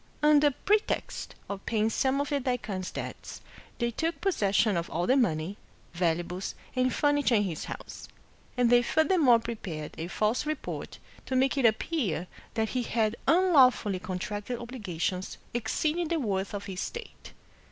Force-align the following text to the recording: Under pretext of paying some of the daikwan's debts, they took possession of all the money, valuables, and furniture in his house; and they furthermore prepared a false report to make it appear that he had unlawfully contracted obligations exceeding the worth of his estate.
Under 0.23 0.49
pretext 0.49 1.35
of 1.47 1.63
paying 1.67 1.91
some 1.91 2.19
of 2.19 2.29
the 2.29 2.39
daikwan's 2.39 2.89
debts, 2.89 3.39
they 3.77 3.91
took 3.91 4.19
possession 4.19 4.75
of 4.75 4.89
all 4.89 5.05
the 5.05 5.15
money, 5.15 5.57
valuables, 5.93 6.55
and 6.75 6.91
furniture 6.91 7.35
in 7.35 7.43
his 7.43 7.65
house; 7.65 8.07
and 8.57 8.71
they 8.71 8.81
furthermore 8.81 9.37
prepared 9.37 9.93
a 9.99 10.07
false 10.07 10.47
report 10.47 10.97
to 11.27 11.35
make 11.35 11.55
it 11.55 11.67
appear 11.67 12.25
that 12.55 12.69
he 12.69 12.81
had 12.81 13.15
unlawfully 13.27 13.99
contracted 13.99 14.57
obligations 14.57 15.37
exceeding 15.53 16.07
the 16.07 16.19
worth 16.19 16.55
of 16.55 16.65
his 16.65 16.79
estate. 16.79 17.33